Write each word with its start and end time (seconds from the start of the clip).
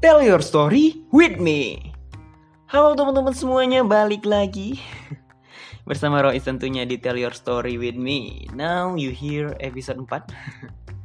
Tell 0.00 0.24
your 0.24 0.40
story 0.40 1.04
with 1.12 1.36
me. 1.36 1.92
Halo 2.72 2.96
teman-teman 2.96 3.36
semuanya, 3.36 3.84
balik 3.84 4.24
lagi 4.24 4.80
bersama 5.88 6.24
Rois 6.24 6.40
tentunya 6.40 6.88
di 6.88 6.96
Tell 6.96 7.20
Your 7.20 7.36
Story 7.36 7.76
with 7.76 8.00
me. 8.00 8.48
Now 8.56 8.96
you 8.96 9.12
hear 9.12 9.52
episode 9.60 10.00
4. 10.00 10.24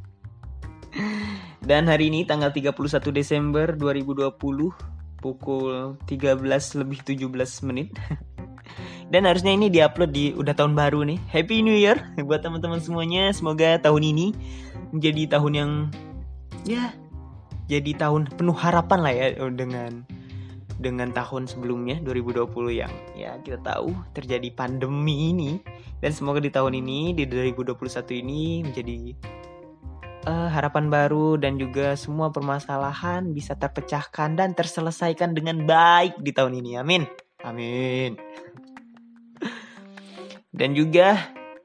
Dan 1.68 1.92
hari 1.92 2.08
ini 2.08 2.24
tanggal 2.24 2.56
31 2.56 2.72
Desember 3.12 3.76
2020 3.76 4.32
pukul 5.20 6.00
13 6.08 6.80
lebih 6.80 6.98
17 7.04 7.68
menit. 7.68 7.92
Dan 9.12 9.28
harusnya 9.28 9.52
ini 9.52 9.68
diupload 9.68 10.08
di 10.08 10.32
udah 10.32 10.56
tahun 10.56 10.72
baru 10.72 11.04
nih. 11.04 11.20
Happy 11.28 11.60
New 11.60 11.76
Year 11.76 12.00
buat 12.24 12.40
teman-teman 12.40 12.80
semuanya. 12.80 13.28
Semoga 13.36 13.76
tahun 13.76 14.08
ini 14.08 14.32
menjadi 14.88 15.36
tahun 15.36 15.52
yang 15.52 15.72
ya 16.64 16.96
jadi 17.66 17.98
tahun 17.98 18.30
penuh 18.38 18.54
harapan 18.54 18.98
lah 19.02 19.12
ya 19.12 19.26
dengan 19.50 20.06
dengan 20.76 21.08
tahun 21.10 21.48
sebelumnya 21.48 21.98
2020 22.04 22.46
yang 22.70 22.92
ya 23.16 23.40
kita 23.42 23.58
tahu 23.64 23.90
terjadi 24.14 24.48
pandemi 24.54 25.32
ini. 25.34 25.52
Dan 25.96 26.12
semoga 26.12 26.38
di 26.38 26.52
tahun 26.52 26.76
ini 26.76 27.16
di 27.16 27.24
2021 27.24 27.72
ini 28.20 28.60
menjadi 28.68 29.16
uh, 30.28 30.48
harapan 30.52 30.92
baru 30.92 31.40
dan 31.40 31.56
juga 31.56 31.96
semua 31.96 32.28
permasalahan 32.28 33.32
bisa 33.32 33.56
terpecahkan 33.56 34.36
dan 34.36 34.52
terselesaikan 34.52 35.32
dengan 35.32 35.64
baik 35.64 36.20
di 36.20 36.30
tahun 36.36 36.60
ini. 36.60 36.76
Amin. 36.76 37.02
Amin. 37.42 38.20
Dan 40.52 40.76
juga 40.76 41.16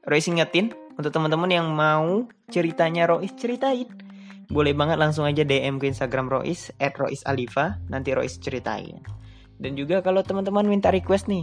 Royce 0.08 0.32
ingetin 0.32 0.72
untuk 0.96 1.12
teman-teman 1.12 1.52
yang 1.52 1.68
mau 1.72 2.24
ceritanya 2.48 3.04
Royce 3.08 3.36
ceritain 3.36 4.11
boleh 4.52 4.76
banget 4.76 5.00
langsung 5.00 5.24
aja 5.24 5.42
DM 5.42 5.80
ke 5.80 5.88
Instagram 5.88 6.28
Rois 6.28 6.68
at 6.76 6.92
Rois 7.00 7.24
Alifa. 7.24 7.80
Nanti 7.88 8.12
Rois 8.12 8.36
ceritain. 8.36 9.00
Dan 9.56 9.72
juga 9.74 10.04
kalau 10.04 10.20
teman-teman 10.20 10.68
minta 10.68 10.92
request 10.92 11.32
nih 11.32 11.42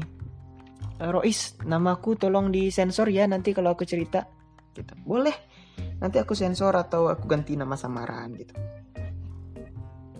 eh, 1.01 1.09
Rois 1.09 1.57
namaku 1.65 2.19
tolong 2.19 2.53
disensor 2.53 3.09
ya 3.09 3.25
nanti 3.25 3.51
kalau 3.51 3.73
aku 3.73 3.83
cerita 3.83 4.29
gitu. 4.77 4.93
Boleh. 5.01 5.33
Nanti 5.99 6.21
aku 6.21 6.37
sensor 6.37 6.75
atau 6.77 7.09
aku 7.09 7.25
ganti 7.25 7.57
nama 7.57 7.73
samaran 7.73 8.29
gitu. 8.37 8.53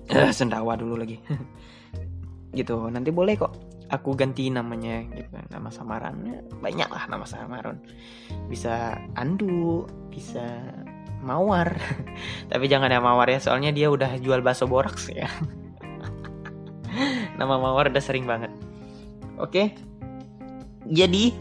Eh, 0.09 0.33
sendawa 0.33 0.73
dulu 0.73 0.97
lagi. 0.97 1.17
Gitu. 2.49 2.73
Nanti 2.89 3.13
boleh 3.13 3.37
kok 3.37 3.53
aku 3.93 4.17
ganti 4.17 4.49
namanya 4.49 5.05
gitu. 5.13 5.37
Nama 5.53 5.69
samarannya 5.69 6.49
banyak 6.57 6.89
lah 6.89 7.05
nama 7.05 7.21
samaran. 7.21 7.77
Bisa 8.49 8.97
Andu 9.13 9.85
bisa 10.09 10.57
Mawar. 11.23 11.75
Tapi 12.51 12.65
jangan 12.67 12.91
ya 12.91 12.99
Mawar 13.03 13.27
ya, 13.29 13.39
soalnya 13.39 13.71
dia 13.75 13.91
udah 13.91 14.19
jual 14.19 14.39
bakso 14.39 14.65
boraks 14.65 15.11
ya. 15.11 15.27
Nama 17.39 17.55
Mawar 17.55 17.91
udah 17.91 18.03
sering 18.03 18.27
banget. 18.27 18.51
Oke. 19.39 19.71
Jadi 20.89 21.31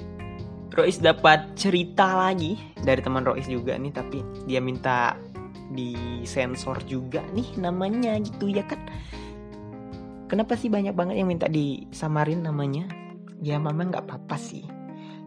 Rois 0.74 1.00
dapat 1.00 1.56
cerita 1.58 2.28
lagi 2.28 2.54
dari 2.78 3.00
teman 3.02 3.24
Rois 3.24 3.48
juga 3.48 3.74
nih, 3.74 3.92
tapi 3.94 4.22
dia 4.46 4.60
minta 4.62 5.16
disensor 5.72 6.80
juga 6.86 7.24
nih 7.34 7.58
namanya 7.58 8.14
gitu 8.22 8.46
ya 8.52 8.62
kan. 8.68 8.78
Kenapa 10.28 10.60
sih 10.60 10.68
banyak 10.68 10.92
banget 10.92 11.24
yang 11.24 11.28
minta 11.32 11.48
disamarin 11.48 12.44
namanya? 12.44 12.84
Ya 13.40 13.56
memang 13.56 13.88
nggak 13.88 14.04
apa-apa 14.04 14.36
sih 14.36 14.77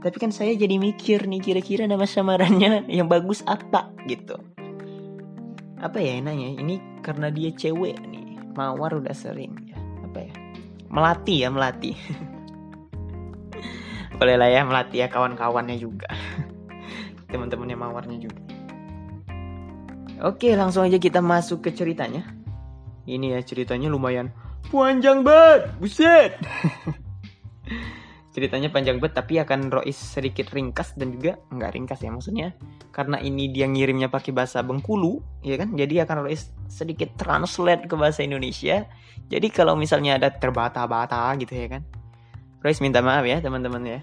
tapi 0.02 0.18
kan 0.18 0.34
saya 0.34 0.58
jadi 0.58 0.82
mikir 0.82 1.30
nih 1.30 1.38
kira-kira 1.38 1.86
nama 1.86 2.10
samarannya 2.10 2.86
yang 2.98 3.06
bagus 3.06 3.46
apa 3.46 3.94
gitu. 4.10 4.34
Apa 5.78 6.02
ya 6.02 6.18
enaknya? 6.18 6.58
Ini 6.58 6.76
karena 7.06 7.30
dia 7.30 7.54
cewek 7.54 8.02
nih. 8.10 8.42
Mawar 8.58 8.98
udah 8.98 9.14
sering 9.14 9.54
ya. 9.70 9.78
Apa 10.06 10.26
ya? 10.26 10.34
Melati 10.92 11.36
ya, 11.46 11.50
melati. 11.54 11.94
Boleh 14.18 14.36
lah 14.38 14.50
ya 14.50 14.62
melati 14.66 15.02
ya 15.02 15.08
kawan-kawannya 15.10 15.78
juga. 15.78 16.10
Teman-temannya 17.32 17.78
mawarnya 17.78 18.18
juga. 18.22 18.42
Oke, 20.22 20.54
langsung 20.54 20.86
aja 20.86 21.02
kita 21.02 21.18
masuk 21.18 21.66
ke 21.66 21.74
ceritanya. 21.74 22.22
Ini 23.10 23.38
ya 23.38 23.40
ceritanya 23.42 23.90
lumayan 23.90 24.30
panjang 24.70 25.26
banget. 25.26 25.74
Buset. 25.82 26.38
Ceritanya 28.32 28.72
panjang 28.72 28.98
banget 28.98 29.20
tapi 29.20 29.44
akan 29.44 29.68
Rois 29.68 29.96
sedikit 29.96 30.48
ringkas 30.56 30.96
dan 30.96 31.12
juga 31.12 31.36
nggak 31.52 31.72
ringkas 31.76 32.00
ya 32.00 32.10
maksudnya. 32.16 32.48
Karena 32.96 33.20
ini 33.20 33.52
dia 33.52 33.68
ngirimnya 33.68 34.08
pakai 34.08 34.32
bahasa 34.32 34.64
Bengkulu 34.64 35.20
ya 35.44 35.60
kan? 35.60 35.76
Jadi 35.76 36.00
akan 36.00 36.28
Rois 36.28 36.48
sedikit 36.72 37.12
translate 37.20 37.92
ke 37.92 37.96
bahasa 38.00 38.24
Indonesia. 38.24 38.88
Jadi 39.28 39.48
kalau 39.52 39.76
misalnya 39.76 40.16
ada 40.16 40.32
terbata-bata 40.32 41.36
gitu 41.40 41.52
ya 41.52 41.68
kan? 41.78 41.84
Rois 42.64 42.80
minta 42.80 43.04
maaf 43.04 43.28
ya 43.28 43.44
teman-teman 43.44 43.84
ya. 43.84 44.00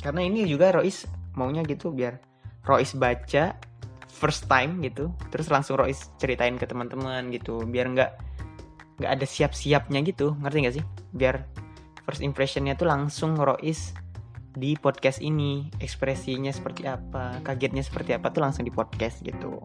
Karena 0.00 0.24
ini 0.24 0.48
juga 0.48 0.72
Rois 0.72 1.04
maunya 1.36 1.60
gitu 1.68 1.92
biar 1.92 2.16
Rois 2.64 2.96
baca 2.96 3.60
first 4.08 4.48
time 4.48 4.80
gitu. 4.80 5.12
Terus 5.28 5.52
langsung 5.52 5.76
Rois 5.76 6.00
ceritain 6.16 6.56
ke 6.56 6.64
teman-teman 6.64 7.28
gitu 7.28 7.60
biar 7.68 7.92
nggak 7.92 8.10
nggak 9.04 9.10
ada 9.20 9.26
siap-siapnya 9.28 10.00
gitu. 10.00 10.32
Ngerti 10.40 10.58
nggak 10.64 10.74
sih? 10.80 10.84
Biar 11.12 11.44
first 12.04 12.20
impressionnya 12.20 12.76
tuh 12.76 12.86
langsung 12.86 13.34
Rois 13.34 13.96
di 14.54 14.78
podcast 14.78 15.18
ini. 15.18 15.68
Ekspresinya 15.80 16.52
seperti 16.54 16.86
apa 16.86 17.42
kagetnya 17.42 17.82
seperti 17.82 18.14
apa 18.14 18.30
tuh 18.30 18.44
langsung 18.44 18.62
di 18.62 18.72
podcast 18.72 19.24
gitu. 19.24 19.64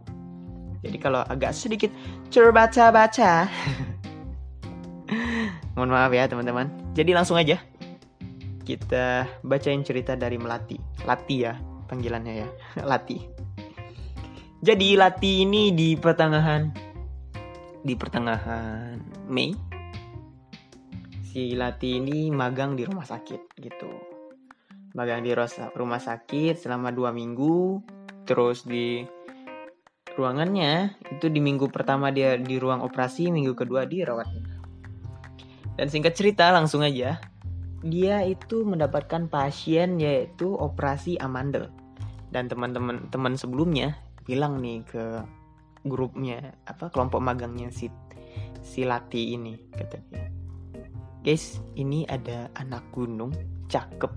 Jadi 0.79 0.97
kalau 0.97 1.21
agak 1.27 1.51
sedikit 1.51 1.91
terbaca-baca 2.31 3.51
mohon 5.75 5.91
maaf 5.91 6.11
ya 6.15 6.25
teman-teman. 6.25 6.71
Jadi 6.95 7.11
langsung 7.11 7.35
aja. 7.35 7.59
Kita 8.63 9.27
bacain 9.43 9.83
cerita 9.83 10.15
dari 10.15 10.39
Melati. 10.39 10.79
Lati 11.03 11.35
ya 11.43 11.53
panggilannya 11.91 12.33
ya. 12.33 12.47
Lati. 12.89 13.17
Jadi 14.63 14.95
Lati 14.95 15.43
ini 15.43 15.75
di 15.75 15.99
pertengahan. 15.99 16.87
Di 17.79 17.95
pertengahan 17.95 18.99
Mei 19.31 19.68
si 21.29 21.53
Lati 21.53 22.01
ini 22.01 22.33
magang 22.33 22.73
di 22.73 22.81
rumah 22.89 23.05
sakit 23.05 23.53
gitu. 23.61 23.91
Magang 24.97 25.21
di 25.21 25.29
rumah 25.77 26.01
sakit 26.01 26.57
selama 26.57 26.89
dua 26.89 27.13
minggu 27.13 27.85
terus 28.25 28.65
di 28.65 29.05
ruangannya 30.17 30.97
itu 31.13 31.29
di 31.29 31.37
minggu 31.37 31.69
pertama 31.69 32.09
dia 32.09 32.33
di 32.33 32.57
ruang 32.57 32.81
operasi 32.81 33.29
minggu 33.29 33.53
kedua 33.53 33.85
dirawat 33.85 34.25
dan 35.77 35.87
singkat 35.87 36.17
cerita 36.17 36.49
langsung 36.49 36.81
aja. 36.81 37.21
Dia 37.79 38.25
itu 38.27 38.67
mendapatkan 38.67 39.31
pasien 39.31 40.01
yaitu 40.01 40.51
operasi 40.51 41.15
amandel. 41.21 41.71
Dan 42.33 42.51
teman-teman 42.51 43.07
teman 43.07 43.39
sebelumnya 43.39 43.95
bilang 44.27 44.59
nih 44.59 44.83
ke 44.83 45.23
grupnya 45.87 46.57
apa 46.67 46.91
kelompok 46.91 47.23
magangnya 47.23 47.71
si 47.71 47.87
si 48.59 48.83
Lati 48.83 49.33
ini 49.39 49.55
katanya 49.71 50.38
guys 51.29 51.61
ini 51.77 52.09
ada 52.09 52.49
anak 52.57 52.81
gunung 52.89 53.29
cakep. 53.69 54.09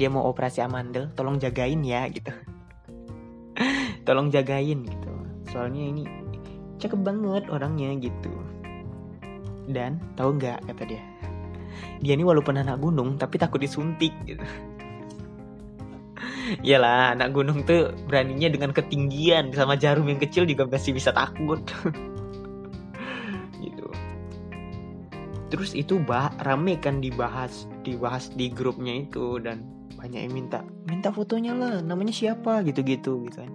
Dia 0.00 0.08
mau 0.08 0.24
operasi 0.32 0.64
amandel 0.64 1.12
tolong 1.12 1.36
jagain 1.36 1.84
ya 1.84 2.08
gitu. 2.08 2.32
Tolong 4.08 4.32
jagain 4.32 4.80
gitu. 4.80 5.12
Soalnya 5.52 5.92
ini 5.92 6.08
cakep 6.80 7.04
banget 7.04 7.52
orangnya 7.52 7.92
gitu. 8.00 8.32
Dan 9.68 10.00
tahu 10.16 10.40
nggak 10.40 10.72
kata 10.72 10.88
dia? 10.88 11.04
Dia 12.00 12.16
ini 12.16 12.24
walaupun 12.24 12.56
anak 12.56 12.80
gunung 12.80 13.20
tapi 13.20 13.36
takut 13.36 13.60
disuntik 13.60 14.16
gitu. 14.24 14.40
Iyalah, 16.64 17.12
anak 17.12 17.36
gunung 17.36 17.60
tuh 17.68 17.92
beraninya 18.08 18.48
dengan 18.48 18.72
ketinggian 18.72 19.52
sama 19.52 19.76
jarum 19.76 20.08
yang 20.08 20.16
kecil 20.16 20.48
juga 20.48 20.64
masih 20.64 20.96
bisa 20.96 21.12
takut. 21.12 21.60
terus 25.48 25.72
itu 25.72 25.96
bah 26.00 26.32
rame 26.44 26.76
kan 26.76 27.00
dibahas 27.00 27.64
dibahas 27.80 28.28
di 28.36 28.52
grupnya 28.52 29.08
itu 29.08 29.40
dan 29.40 29.64
banyak 29.96 30.28
yang 30.28 30.34
minta 30.34 30.62
minta 30.86 31.10
fotonya 31.10 31.52
lah 31.56 31.82
namanya 31.82 32.14
siapa? 32.14 32.62
gitu 32.62 32.86
gitu 32.86 33.12
gitu 33.26 33.38
kan. 33.42 33.52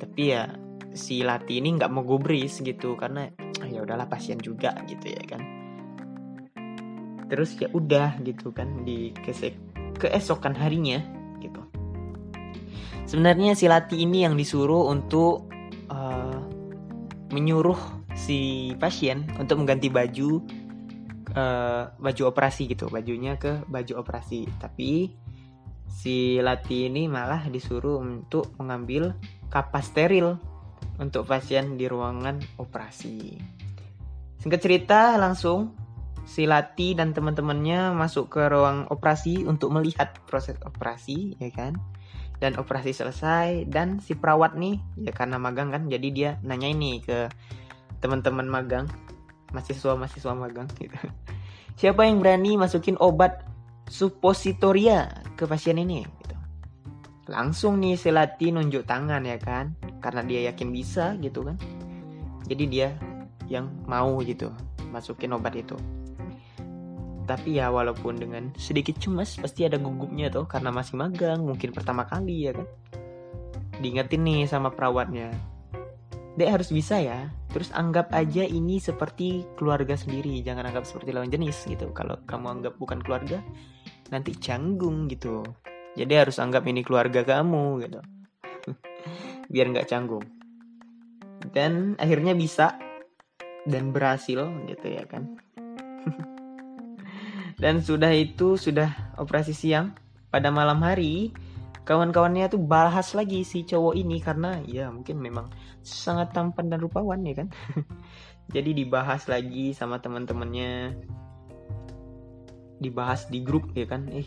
Tapi 0.00 0.22
ya 0.34 0.50
si 0.94 1.22
Lati 1.22 1.62
ini 1.62 1.78
nggak 1.78 1.90
mau 1.90 2.02
gubris 2.02 2.58
gitu 2.58 2.98
karena 2.98 3.30
ah, 3.62 3.68
ya 3.68 3.86
udahlah 3.86 4.10
pasien 4.10 4.40
juga 4.42 4.74
gitu 4.90 5.14
ya 5.14 5.22
kan. 5.28 5.42
Terus 7.30 7.54
ya 7.56 7.70
udah 7.70 8.18
gitu 8.26 8.50
kan 8.50 8.82
di 8.82 9.14
kesek 9.22 9.54
keesokan 10.02 10.58
harinya 10.58 10.98
gitu. 11.38 11.62
Sebenarnya 13.06 13.54
si 13.54 13.70
Lati 13.70 14.02
ini 14.02 14.26
yang 14.26 14.34
disuruh 14.34 14.90
untuk 14.90 15.46
uh, 15.92 16.40
menyuruh 17.30 17.78
si 18.14 18.70
pasien 18.78 19.26
untuk 19.38 19.62
mengganti 19.62 19.90
baju 19.90 20.42
uh, 21.34 21.92
baju 21.98 22.22
operasi 22.30 22.70
gitu. 22.70 22.88
Bajunya 22.88 23.36
ke 23.36 23.62
baju 23.66 24.00
operasi. 24.00 24.46
Tapi 24.58 25.10
si 25.90 26.38
Lati 26.40 26.90
ini 26.90 27.06
malah 27.06 27.46
disuruh 27.50 28.00
untuk 28.02 28.54
mengambil 28.58 29.14
kapas 29.50 29.94
steril 29.94 30.38
untuk 30.98 31.26
pasien 31.26 31.74
di 31.78 31.86
ruangan 31.90 32.38
operasi. 32.58 33.38
Singkat 34.42 34.60
cerita 34.60 35.00
langsung 35.16 35.74
si 36.24 36.48
Lati 36.48 36.96
dan 36.96 37.12
teman-temannya 37.12 37.92
masuk 37.92 38.32
ke 38.32 38.42
ruang 38.48 38.88
operasi 38.88 39.44
untuk 39.44 39.72
melihat 39.72 40.16
proses 40.28 40.56
operasi 40.64 41.36
ya 41.40 41.50
kan? 41.52 41.76
Dan 42.42 42.58
operasi 42.58 42.92
selesai 42.92 43.70
dan 43.70 44.02
si 44.02 44.18
perawat 44.18 44.58
nih 44.58 44.76
ya 45.00 45.12
karena 45.14 45.38
magang 45.38 45.70
kan 45.70 45.86
jadi 45.86 46.08
dia 46.10 46.30
nanya 46.42 46.68
ini 46.68 47.00
ke 47.00 47.30
teman-teman 48.02 48.44
magang 48.50 48.86
mahasiswa-mahasiswa 49.54 50.34
magang 50.34 50.68
gitu 50.76 50.98
siapa 51.74 52.06
yang 52.06 52.22
berani 52.22 52.54
masukin 52.54 52.94
obat 53.02 53.42
suppositoria 53.90 55.10
ke 55.34 55.44
pasien 55.44 55.78
ini? 55.78 56.06
Gitu. 56.06 56.36
langsung 57.24 57.80
nih 57.80 57.96
si 57.96 58.12
Lati 58.12 58.52
nunjuk 58.52 58.84
tangan 58.84 59.24
ya 59.24 59.40
kan? 59.40 59.72
Karena 60.04 60.20
dia 60.20 60.52
yakin 60.52 60.68
bisa 60.68 61.16
gitu 61.24 61.40
kan? 61.48 61.56
Jadi 62.44 62.64
dia 62.68 62.92
yang 63.48 63.72
mau 63.88 64.20
gitu 64.20 64.52
masukin 64.92 65.32
obat 65.32 65.56
itu. 65.56 65.76
Tapi 67.24 67.56
ya 67.56 67.72
walaupun 67.72 68.20
dengan 68.20 68.52
sedikit 68.60 69.00
cemas 69.00 69.40
pasti 69.40 69.64
ada 69.64 69.80
gugupnya 69.80 70.28
tuh 70.28 70.44
karena 70.44 70.68
masih 70.68 71.00
magang 71.00 71.40
mungkin 71.40 71.72
pertama 71.72 72.04
kali 72.04 72.48
ya 72.48 72.52
kan? 72.52 72.68
Diingetin 73.80 74.22
nih 74.22 74.44
sama 74.44 74.68
perawatnya. 74.68 75.32
Dek 76.36 76.50
harus 76.52 76.68
bisa 76.68 77.00
ya 77.00 77.32
terus 77.54 77.70
anggap 77.70 78.10
aja 78.10 78.42
ini 78.42 78.82
seperti 78.82 79.46
keluarga 79.54 79.94
sendiri 79.94 80.42
jangan 80.42 80.66
anggap 80.66 80.82
seperti 80.90 81.14
lawan 81.14 81.30
jenis 81.30 81.70
gitu. 81.70 81.94
Kalau 81.94 82.18
kamu 82.26 82.58
anggap 82.58 82.74
bukan 82.82 82.98
keluarga 82.98 83.38
nanti 84.10 84.34
canggung 84.34 85.06
gitu. 85.06 85.46
Jadi 85.94 86.12
harus 86.18 86.42
anggap 86.42 86.66
ini 86.66 86.82
keluarga 86.82 87.22
kamu 87.22 87.86
gitu. 87.86 88.00
Biar 89.54 89.70
nggak 89.70 89.86
canggung. 89.86 90.26
Dan 91.54 91.94
akhirnya 92.02 92.34
bisa 92.34 92.74
dan 93.62 93.94
berhasil 93.94 94.50
gitu 94.66 94.86
ya 94.90 95.06
kan. 95.06 95.38
Dan 97.62 97.78
sudah 97.86 98.10
itu 98.10 98.58
sudah 98.58 99.14
operasi 99.14 99.54
siang. 99.54 99.94
Pada 100.34 100.50
malam 100.50 100.82
hari 100.82 101.30
kawan-kawannya 101.84 102.48
tuh 102.48 102.64
bahas 102.64 103.12
lagi 103.12 103.44
si 103.44 103.62
cowok 103.68 103.94
ini 103.94 104.16
karena 104.18 104.56
ya 104.64 104.88
mungkin 104.88 105.20
memang 105.20 105.52
sangat 105.84 106.32
tampan 106.32 106.72
dan 106.72 106.80
rupawan 106.80 107.20
ya 107.28 107.44
kan? 107.44 107.48
Jadi 108.54 108.72
dibahas 108.72 109.28
lagi 109.28 109.76
sama 109.76 110.00
teman-temannya. 110.00 110.96
Dibahas 112.80 113.28
di 113.28 113.44
grup 113.44 113.68
ya 113.76 113.84
kan? 113.84 114.08
Eh 114.08 114.24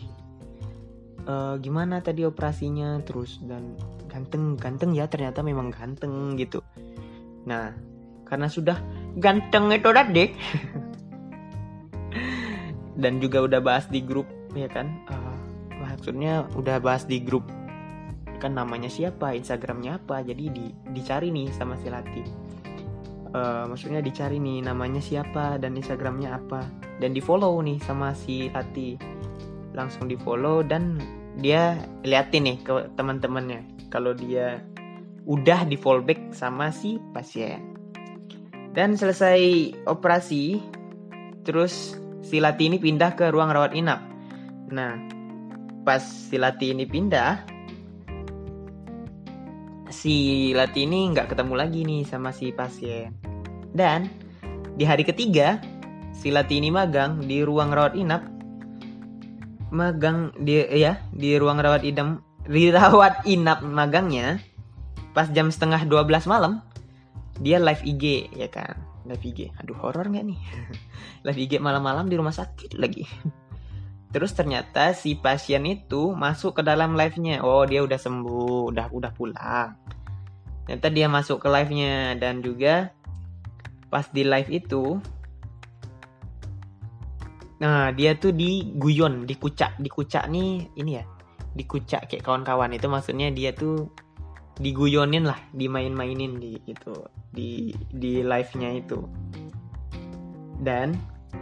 uh, 1.26 1.58
gimana 1.58 1.98
tadi 1.98 2.22
operasinya? 2.22 3.02
Terus 3.02 3.42
dan 3.42 3.74
ganteng 4.06 4.54
ganteng 4.54 4.94
ya 4.94 5.10
ternyata 5.10 5.42
memang 5.42 5.74
ganteng 5.74 6.38
gitu. 6.38 6.62
Nah 7.42 7.74
karena 8.22 8.46
sudah 8.46 8.78
ganteng 9.18 9.72
itu 9.72 9.88
deh 9.90 10.30
dan 13.02 13.18
juga 13.18 13.50
udah 13.50 13.58
bahas 13.58 13.90
di 13.90 13.98
grup 13.98 14.30
ya 14.54 14.70
kan? 14.70 14.94
Uh, 15.10 15.27
maksudnya 15.98 16.46
udah 16.54 16.78
bahas 16.78 17.04
di 17.04 17.20
grup 17.20 17.44
kan 18.38 18.54
namanya 18.54 18.86
siapa 18.86 19.34
instagramnya 19.34 19.98
apa 19.98 20.22
jadi 20.22 20.44
di, 20.48 20.70
dicari 20.94 21.34
nih 21.34 21.50
sama 21.50 21.74
si 21.74 21.90
Lati 21.90 22.48
uh, 23.34 23.64
maksudnya 23.68 24.00
dicari 24.00 24.40
nih 24.40 24.64
namanya 24.64 25.00
siapa 25.02 25.60
dan 25.60 25.76
instagramnya 25.76 26.36
apa. 26.36 26.64
Dan 26.98 27.14
di 27.14 27.22
follow 27.22 27.58
nih 27.62 27.78
sama 27.82 28.14
si 28.16 28.48
Lati 28.50 28.98
langsung 29.76 30.10
di 30.10 30.18
follow 30.18 30.64
dan 30.66 30.98
dia 31.38 31.78
liatin 32.02 32.50
nih 32.50 32.58
ke 32.66 32.72
teman-temannya 32.98 33.62
kalau 33.94 34.10
dia 34.10 34.58
udah 35.28 35.62
di 35.68 35.78
fallback 35.78 36.34
sama 36.34 36.72
si 36.74 36.98
pasien. 37.14 37.76
Dan 38.74 38.94
selesai 38.94 39.72
operasi 39.86 40.60
terus 41.46 41.96
si 42.22 42.42
Lati 42.42 42.68
ini 42.68 42.78
pindah 42.82 43.14
ke 43.14 43.30
ruang 43.30 43.54
rawat 43.54 43.72
inap. 43.74 44.02
Nah, 44.68 45.17
pas 45.88 46.04
si 46.04 46.36
Lati 46.36 46.76
ini 46.76 46.84
pindah, 46.84 47.48
si 49.88 50.52
Lati 50.52 50.84
ini 50.84 51.08
nggak 51.16 51.32
ketemu 51.32 51.54
lagi 51.56 51.80
nih 51.88 52.04
sama 52.04 52.28
si 52.28 52.52
pasien. 52.52 53.16
Dan 53.72 54.04
di 54.76 54.84
hari 54.84 55.08
ketiga, 55.08 55.56
si 56.12 56.28
Lati 56.28 56.60
ini 56.60 56.68
magang 56.68 57.24
di 57.24 57.40
ruang 57.40 57.72
rawat 57.72 57.96
inap. 57.96 58.20
Magang 59.72 60.36
di 60.36 60.60
ya 60.76 61.00
di 61.08 61.40
ruang 61.40 61.56
rawat 61.56 61.80
inap 61.88 62.20
di 62.44 62.68
rawat 62.68 63.24
inap 63.24 63.64
magangnya 63.64 64.40
pas 65.12 65.28
jam 65.28 65.52
setengah 65.52 65.84
12 65.84 66.24
malam 66.24 66.64
dia 67.44 67.60
live 67.60 67.84
IG 67.84 68.32
ya 68.32 68.48
kan 68.48 68.80
live 69.04 69.20
IG 69.20 69.52
aduh 69.60 69.76
horor 69.76 70.08
nggak 70.08 70.24
nih 70.24 70.40
live 71.28 71.40
IG 71.44 71.60
malam-malam 71.60 72.08
di 72.08 72.16
rumah 72.16 72.32
sakit 72.32 72.80
lagi 72.80 73.04
terus 74.08 74.32
ternyata 74.32 74.96
si 74.96 75.12
pasien 75.16 75.68
itu 75.68 76.16
masuk 76.16 76.60
ke 76.60 76.62
dalam 76.64 76.96
live-nya. 76.96 77.44
Oh 77.44 77.68
dia 77.68 77.84
udah 77.84 78.00
sembuh 78.00 78.72
udah 78.72 78.86
udah 78.88 79.12
pulang. 79.12 79.76
Ternyata 80.64 80.88
dia 80.88 81.06
masuk 81.08 81.44
ke 81.44 81.48
live-nya. 81.48 82.16
Dan 82.16 82.40
juga 82.40 82.92
pas 83.88 84.08
di 84.08 84.24
live 84.24 84.50
itu 84.52 85.00
nah 87.58 87.90
dia 87.90 88.14
tuh 88.14 88.30
di 88.30 88.70
guyon 88.78 89.26
di 89.26 89.34
kucak 89.34 89.82
di 89.82 89.90
kucak 89.90 90.30
nih 90.30 90.70
ini 90.78 90.92
ya 90.94 91.02
di 91.58 91.64
kucak 91.66 92.06
kayak 92.08 92.24
kawan-kawan. 92.24 92.72
Itu 92.72 92.86
maksudnya 92.88 93.28
dia 93.34 93.50
tuh 93.52 93.90
diguyonin 94.58 95.26
lah 95.26 95.38
dimain-mainin 95.54 96.38
di 96.38 96.58
itu 96.66 96.94
di 97.34 97.74
di 97.92 98.22
live 98.22 98.52
nya 98.56 98.70
itu. 98.78 99.04
Dan 100.58 100.94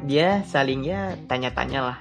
dia 0.05 0.45
saling 0.45 0.85
ya 0.85 1.17
tanya-tanya 1.29 1.81
lah 1.81 1.99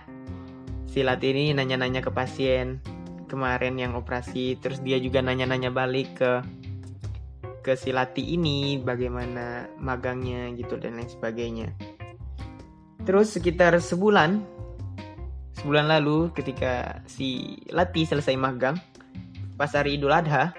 si 0.96 1.04
ini 1.04 1.52
nanya-nanya 1.52 2.00
ke 2.00 2.08
pasien 2.08 2.80
kemarin 3.28 3.76
yang 3.76 4.00
operasi 4.00 4.56
terus 4.64 4.80
dia 4.80 4.96
juga 4.96 5.20
nanya-nanya 5.20 5.76
balik 5.76 6.16
ke 6.16 6.32
ke 7.68 7.76
si 7.76 7.92
ini 8.24 8.80
bagaimana 8.80 9.68
magangnya 9.76 10.56
gitu 10.56 10.80
dan 10.80 10.96
lain 10.96 11.12
sebagainya 11.12 11.76
terus 13.04 13.36
sekitar 13.36 13.76
sebulan 13.76 14.40
sebulan 15.60 15.92
lalu 16.00 16.32
ketika 16.32 17.04
si 17.12 17.60
Lati 17.76 18.08
selesai 18.08 18.40
magang 18.40 18.80
pas 19.60 19.76
hari 19.76 20.00
Idul 20.00 20.16
Adha 20.16 20.56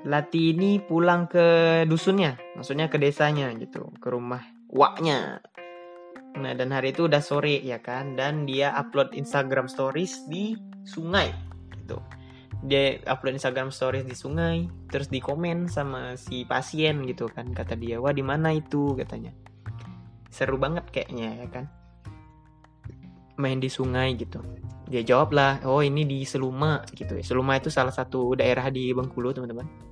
Lati 0.00 0.56
ini 0.56 0.80
pulang 0.80 1.28
ke 1.28 1.44
dusunnya, 1.84 2.40
maksudnya 2.56 2.88
ke 2.88 2.96
desanya 2.96 3.52
gitu, 3.52 3.92
ke 4.00 4.08
rumah 4.08 4.40
waknya. 4.72 5.44
Nah, 6.38 6.52
dan 6.54 6.70
hari 6.70 6.94
itu 6.94 7.10
udah 7.10 7.18
sore 7.18 7.58
ya 7.58 7.82
kan, 7.82 8.14
dan 8.14 8.46
dia 8.46 8.70
upload 8.78 9.12
Instagram 9.18 9.66
stories 9.66 10.24
di 10.30 10.54
sungai 10.86 11.34
gitu. 11.74 11.98
Dia 12.64 13.00
upload 13.08 13.40
Instagram 13.40 13.72
stories 13.72 14.06
di 14.06 14.14
sungai, 14.14 14.68
terus 14.92 15.08
di 15.08 15.18
komen 15.18 15.66
sama 15.66 16.14
si 16.14 16.44
pasien 16.44 17.02
gitu 17.08 17.26
kan, 17.26 17.50
kata 17.50 17.74
dia, 17.74 17.98
"Wah, 17.98 18.12
di 18.12 18.22
mana 18.22 18.52
itu?" 18.54 18.94
katanya. 18.94 19.32
Seru 20.30 20.60
banget 20.60 20.86
kayaknya 20.94 21.42
ya 21.42 21.48
kan. 21.50 21.64
Main 23.40 23.58
di 23.58 23.72
sungai 23.72 24.14
gitu. 24.14 24.38
Dia 24.86 25.02
jawab 25.02 25.32
lah, 25.32 25.64
"Oh, 25.64 25.80
ini 25.80 26.04
di 26.04 26.22
Seluma 26.28 26.84
gitu 26.92 27.16
ya. 27.16 27.24
Seluma 27.24 27.56
itu 27.56 27.72
salah 27.72 27.90
satu 27.90 28.36
daerah 28.36 28.68
di 28.68 28.92
Bengkulu, 28.92 29.32
teman-teman." 29.32 29.89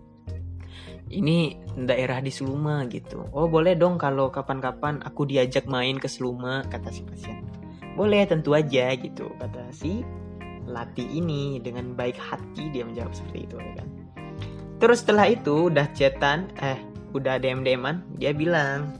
Ini 1.08 1.56
daerah 1.74 2.20
di 2.20 2.28
Seluma 2.28 2.84
gitu. 2.88 3.24
Oh 3.32 3.48
boleh 3.48 3.74
dong 3.74 3.96
kalau 3.96 4.28
kapan-kapan 4.28 5.00
aku 5.04 5.24
diajak 5.24 5.64
main 5.64 5.96
ke 5.96 6.08
Seluma 6.08 6.64
kata 6.68 6.92
si 6.92 7.02
pasien. 7.04 7.44
Boleh 7.96 8.28
tentu 8.28 8.54
aja 8.54 8.92
gitu 8.94 9.32
kata 9.40 9.72
si 9.74 10.04
Lati 10.68 11.04
ini 11.16 11.56
dengan 11.64 11.96
baik 11.96 12.20
hati 12.20 12.68
dia 12.68 12.84
menjawab 12.84 13.16
seperti 13.16 13.48
itu 13.48 13.56
ya 13.56 13.72
kan. 13.80 13.88
Terus 14.78 15.00
setelah 15.02 15.26
itu 15.32 15.72
udah 15.72 15.88
chatan 15.96 16.52
eh 16.60 16.78
udah 17.16 17.40
DM 17.40 17.64
DMan 17.64 18.20
dia 18.20 18.36
bilang 18.36 18.92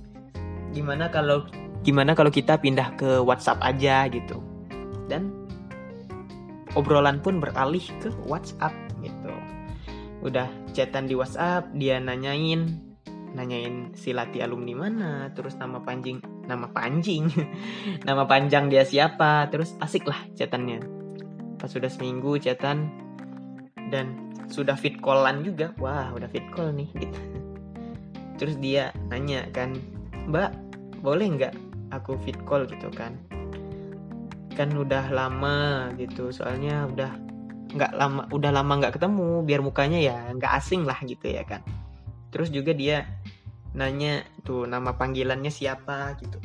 gimana 0.73 1.13
kalau 1.13 1.45
gimana 1.85 2.17
kalau 2.17 2.33
kita 2.33 2.57
pindah 2.57 2.97
ke 2.97 3.21
WhatsApp 3.21 3.61
aja 3.61 4.09
gitu. 4.09 4.41
Dan 5.13 5.33
obrolan 6.73 7.21
pun 7.21 7.37
beralih 7.37 7.85
ke 8.01 8.09
WhatsApp 8.25 8.88
udah 10.19 10.51
chatan 10.75 11.07
di 11.07 11.15
WhatsApp 11.15 11.71
dia 11.79 12.03
nanyain 12.03 12.89
nanyain 13.37 13.93
si 13.95 14.11
Lati 14.17 14.41
alumni 14.41 14.75
mana 14.75 15.11
terus 15.31 15.55
nama 15.61 15.79
panjang 15.85 16.19
nama 16.49 16.67
panjang 16.73 17.29
nama 18.09 18.25
panjang 18.25 18.73
dia 18.73 18.83
siapa 18.83 19.47
terus 19.53 19.77
asik 19.79 20.09
lah 20.09 20.19
chatannya. 20.35 20.81
Pas 21.59 21.69
sudah 21.69 21.91
seminggu 21.91 22.39
chatan 22.39 22.89
dan 23.91 24.33
sudah 24.49 24.75
fit 24.79 24.97
callan 25.03 25.45
juga. 25.45 25.75
Wah 25.77 26.15
udah 26.15 26.31
fit 26.31 26.47
call 26.55 26.73
nih 26.73 26.89
gitu. 26.97 27.21
Terus 28.39 28.57
dia 28.63 28.95
nanya 29.11 29.51
kan 29.51 29.75
mbak 30.31 30.55
boleh 31.03 31.27
nggak 31.35 31.55
aku 31.91 32.15
fit 32.23 32.39
call 32.47 32.65
gitu 32.71 32.89
kan? 32.95 33.19
Kan 34.55 34.75
udah 34.75 35.11
lama 35.11 35.91
gitu 35.99 36.31
soalnya 36.31 36.87
udah 36.87 37.28
nggak 37.69 37.93
lama 37.97 38.25
udah 38.33 38.51
lama 38.53 38.73
nggak 38.81 38.97
ketemu 38.97 39.45
biar 39.45 39.61
mukanya 39.61 39.99
ya 40.01 40.17
nggak 40.33 40.53
asing 40.57 40.89
lah 40.89 40.99
gitu 41.05 41.29
ya 41.29 41.45
kan. 41.45 41.61
Terus 42.33 42.49
juga 42.53 42.73
dia 42.73 43.05
nanya 43.77 44.25
tuh 44.45 44.65
nama 44.65 44.97
panggilannya 44.97 45.53
siapa 45.53 46.17
gitu. 46.21 46.41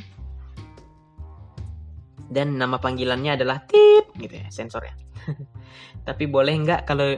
Dan 2.28 2.58
nama 2.58 2.82
panggilannya 2.82 3.38
adalah 3.38 3.62
tip 3.64 4.10
gitu 4.18 4.34
ya 4.34 4.50
sensor 4.50 4.90
ya 4.90 4.96
tapi 6.08 6.28
boleh 6.28 6.54
nggak 6.66 6.82
kalau 6.88 7.16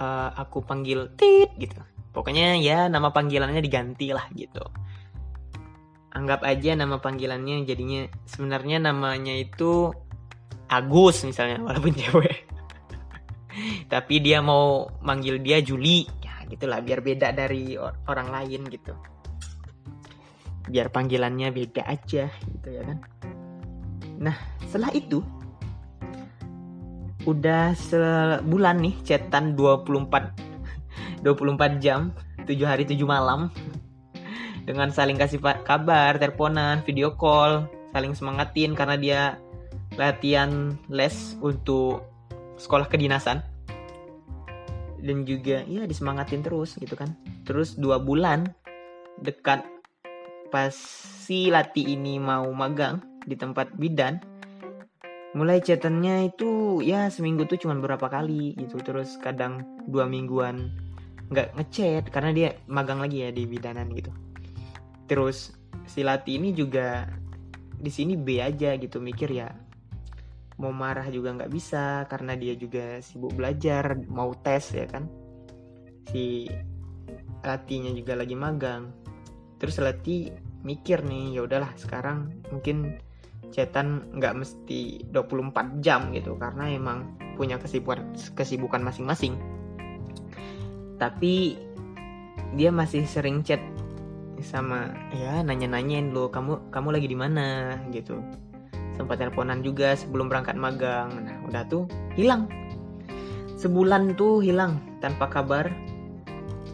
uh, 0.00 0.30
aku 0.36 0.64
panggil 0.64 1.12
tip 1.16 1.52
gitu? 1.56 1.78
Pokoknya 2.12 2.58
ya 2.58 2.88
nama 2.90 3.12
panggilannya 3.12 3.60
diganti 3.62 4.10
lah 4.10 4.26
gitu. 4.34 4.64
Anggap 6.12 6.42
aja 6.42 6.74
nama 6.74 6.98
panggilannya 6.98 7.62
jadinya 7.68 8.08
sebenarnya 8.26 8.82
namanya 8.82 9.36
itu 9.36 9.92
Agus 10.68 11.24
misalnya 11.24 11.62
walaupun 11.64 11.94
cewek 11.94 12.47
tapi 13.92 14.20
dia 14.22 14.42
mau 14.42 14.88
manggil 15.02 15.40
dia 15.42 15.62
Juli. 15.62 16.06
Ya 16.24 16.44
gitulah 16.48 16.80
biar 16.82 17.00
beda 17.00 17.32
dari 17.32 17.76
orang 18.08 18.28
lain 18.30 18.66
gitu. 18.68 18.94
Biar 20.68 20.92
panggilannya 20.92 21.48
beda 21.52 21.82
aja 21.88 22.28
gitu 22.28 22.68
ya 22.68 22.82
kan. 22.84 22.98
Nah 24.18 24.36
setelah 24.66 24.92
itu 24.92 25.22
udah 27.28 27.76
sebulan 27.76 28.80
nih 28.80 28.94
chatan 29.04 29.52
24 29.52 31.20
24 31.20 31.76
jam 31.84 32.14
7 32.48 32.56
hari 32.64 32.88
7 32.88 33.04
malam 33.04 33.52
dengan 34.68 34.92
saling 34.92 35.16
kasih 35.16 35.40
kabar, 35.40 36.20
teleponan, 36.20 36.84
video 36.84 37.16
call, 37.16 37.64
saling 37.96 38.12
semangatin 38.12 38.76
karena 38.76 38.96
dia 39.00 39.22
latihan 39.96 40.76
les 40.92 41.40
untuk 41.40 42.04
sekolah 42.58 42.90
kedinasan. 42.90 43.40
Dan 44.98 45.22
juga 45.22 45.62
ya 45.64 45.86
disemangatin 45.86 46.42
terus 46.42 46.74
gitu 46.76 46.98
kan. 46.98 47.14
Terus 47.46 47.78
dua 47.78 48.02
bulan 48.02 48.50
dekat 49.22 49.62
pas 50.50 50.74
si 51.24 51.48
Lati 51.54 51.86
ini 51.86 52.18
mau 52.18 52.50
magang 52.50 52.98
di 53.22 53.38
tempat 53.38 53.76
bidan 53.78 54.18
mulai 55.36 55.60
chatannya 55.60 56.32
itu 56.32 56.80
ya 56.80 57.12
seminggu 57.12 57.44
tuh 57.46 57.62
cuma 57.62 57.78
berapa 57.78 58.10
kali 58.10 58.58
gitu. 58.58 58.82
Terus 58.82 59.14
kadang 59.22 59.62
dua 59.86 60.10
mingguan 60.10 60.74
nggak 61.28 61.54
ngechat 61.60 62.04
karena 62.10 62.30
dia 62.32 62.48
magang 62.66 62.98
lagi 62.98 63.22
ya 63.22 63.30
di 63.30 63.46
bidanan 63.46 63.92
gitu. 63.94 64.10
Terus 65.06 65.54
si 65.86 66.02
Lati 66.02 66.36
ini 66.36 66.50
juga 66.52 67.06
di 67.78 67.92
sini 67.92 68.18
B 68.18 68.42
aja 68.42 68.74
gitu 68.74 68.98
mikir 68.98 69.30
ya 69.30 69.48
mau 70.58 70.74
marah 70.74 71.06
juga 71.08 71.34
nggak 71.38 71.52
bisa 71.54 72.04
karena 72.10 72.34
dia 72.34 72.58
juga 72.58 72.98
sibuk 72.98 73.34
belajar 73.38 73.94
mau 74.10 74.34
tes 74.34 74.74
ya 74.74 74.86
kan? 74.90 75.06
Si 76.10 76.50
Latinya 77.46 77.94
juga 77.94 78.18
lagi 78.18 78.34
magang. 78.34 78.90
Terus 79.62 79.78
Lati 79.78 80.26
mikir 80.66 81.06
nih 81.06 81.38
ya 81.38 81.46
udahlah 81.46 81.70
sekarang 81.78 82.42
mungkin 82.50 82.98
cetan 83.54 84.10
nggak 84.18 84.34
mesti 84.44 85.06
24 85.14 85.78
jam 85.80 86.10
gitu 86.12 86.34
karena 86.36 86.68
emang 86.68 87.14
punya 87.38 87.56
kesibukan 87.62 88.10
kesibukan 88.34 88.82
masing-masing. 88.82 89.38
Tapi 90.98 91.54
dia 92.58 92.74
masih 92.74 93.06
sering 93.06 93.46
chat 93.46 93.62
sama 94.42 94.94
ya 95.14 95.42
nanya-nanyain 95.42 96.14
lo 96.14 96.30
kamu 96.30 96.70
kamu 96.70 96.88
lagi 96.94 97.06
di 97.10 97.18
mana? 97.18 97.78
gitu 97.94 98.18
sempat 98.98 99.22
teleponan 99.22 99.62
juga 99.62 99.94
sebelum 99.94 100.26
berangkat 100.26 100.58
magang. 100.58 101.08
Nah 101.22 101.38
udah 101.46 101.62
tuh 101.70 101.86
hilang. 102.18 102.50
Sebulan 103.54 104.18
tuh 104.18 104.42
hilang. 104.42 104.82
Tanpa 104.98 105.30
kabar 105.30 105.70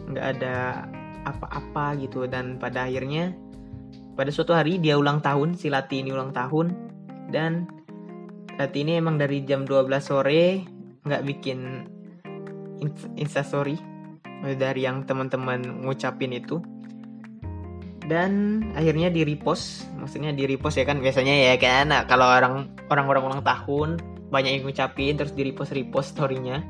nggak 0.09 0.25
ada 0.35 0.89
apa-apa 1.29 1.93
gitu. 2.01 2.25
Dan 2.25 2.57
pada 2.57 2.89
akhirnya 2.89 3.37
pada 4.17 4.33
suatu 4.33 4.57
hari 4.57 4.81
dia 4.81 4.97
ulang 4.97 5.21
tahun 5.21 5.53
si 5.53 5.69
Lati 5.69 6.01
ini 6.01 6.09
ulang 6.09 6.33
tahun. 6.33 6.73
Dan 7.29 7.69
Lati 8.57 8.81
ini 8.81 8.97
emang 8.97 9.21
dari 9.21 9.45
jam 9.45 9.63
12 9.63 9.85
sore 10.01 10.65
nggak 11.05 11.21
bikin 11.21 11.85
instastory 13.15 13.77
dari 14.41 14.83
yang 14.83 15.05
teman-teman 15.05 15.85
ngucapin 15.85 16.33
itu 16.33 16.59
dan 18.05 18.61
akhirnya 18.77 19.09
di 19.09 19.25
repost 19.25 19.89
maksudnya 19.97 20.29
di 20.29 20.45
repost 20.45 20.77
ya 20.77 20.85
kan 20.85 21.01
biasanya 21.01 21.53
ya 21.53 21.55
kan. 21.57 21.89
Nah, 21.89 22.05
kalau 22.05 22.29
orang 22.29 22.69
orang 22.93 23.05
orang 23.09 23.23
ulang 23.25 23.43
tahun 23.45 23.89
banyak 24.29 24.61
yang 24.61 24.63
ngucapin 24.65 25.13
terus 25.17 25.33
di 25.33 25.41
repost 25.49 25.73
repost 25.73 26.13
storynya. 26.13 26.61